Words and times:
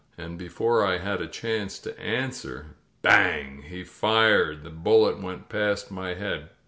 And 0.17 0.35
before 0.35 0.83
I 0.83 0.97
had 0.97 1.21
a 1.21 1.27
chance 1.27 1.77
to 1.77 1.95
answer, 1.99 2.71
BANG! 3.03 3.65
He 3.69 3.83
fired. 3.83 4.63
The 4.63 4.71
bullet 4.71 5.21
went 5.21 5.47
past 5.47 5.91
my 5.91 6.15
head. 6.15 6.49